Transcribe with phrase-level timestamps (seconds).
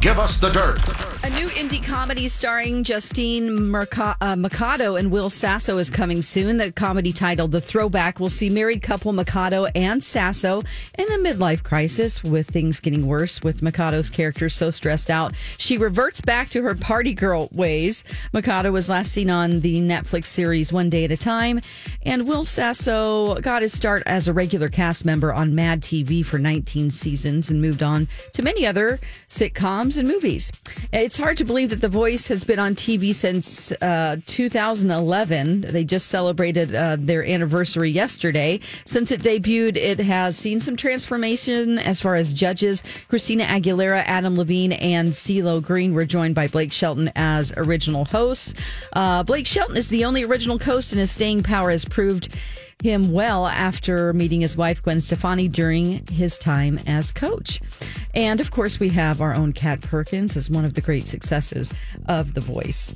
[0.00, 0.78] Give us the dirt.
[1.24, 6.58] A new indie comedy starring Justine Merca- uh, Machado and Will Sasso is coming soon.
[6.58, 10.62] The comedy titled The Throwback will see married couple Machado and Sasso
[10.98, 15.32] in a midlife crisis with things getting worse with Machado's character so stressed out.
[15.58, 18.04] She reverts back to her party girl ways.
[18.32, 21.60] Machado was last seen on the Netflix series One Day at a Time,
[22.02, 26.38] and Will Sasso got his start as a regular cast member on Mad TV for
[26.38, 28.98] 19 seasons and moved on to many other
[29.28, 30.50] sitcoms and movies.
[30.92, 35.60] It's hard to believe that The Voice has been on TV since uh, 2011.
[35.60, 38.60] They just celebrated uh, their anniversary yesterday.
[38.86, 42.82] Since it debuted, it has seen some transformation as far as judges.
[43.08, 48.54] Christina Aguilera, Adam Levine, and CeeLo Green were joined by Blake Shelton as original hosts.
[48.94, 52.34] Uh, Blake Shelton is the only original host, and his staying power has proved
[52.82, 57.60] him well after meeting his wife Gwen Stefani during his time as coach.
[58.14, 61.72] And of course, we have our own Kat Perkins as one of the great successes
[62.06, 62.94] of The Voice.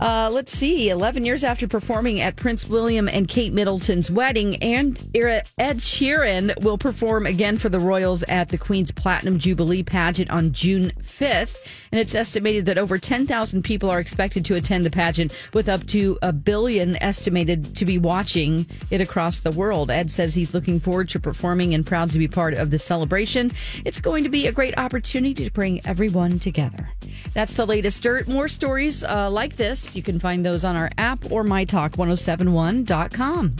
[0.00, 4.98] Uh, let's see, 11 years after performing at Prince William and Kate Middleton's wedding, and
[5.14, 10.52] Ed Sheeran will perform again for the Royals at the Queen's Platinum Jubilee pageant on
[10.52, 11.56] June 5th.
[11.92, 15.86] And it's estimated that over 10,000 people are expected to attend the pageant, with up
[15.88, 19.90] to a billion estimated to be watching it across the world.
[19.90, 23.52] Ed says he's looking forward to performing and proud to be part of the celebration.
[23.84, 26.90] It's going to be a great opportunity to bring everyone together.
[27.32, 28.28] That's the latest dirt.
[28.28, 33.56] More stories uh, like this, you can find those on our app or mytalk1071.com.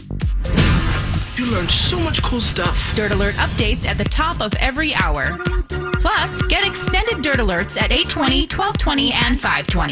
[1.37, 2.95] You learned so much cool stuff.
[2.95, 5.39] Dirt Alert updates at the top of every hour.
[5.95, 9.91] Plus, get extended Dirt Alerts at 820, 1220, and 520.